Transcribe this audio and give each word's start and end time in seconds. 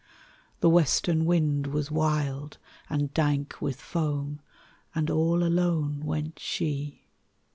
The 0.61 0.69
western 0.71 1.25
wind 1.25 1.67
was 1.67 1.91
wild 1.91 2.57
and 2.89 3.13
dank 3.13 3.61
with 3.61 3.79
foam, 3.79 4.41
And 4.95 5.11
all 5.11 5.43
alone 5.43 5.99
went 6.03 6.39
she. 6.39 7.03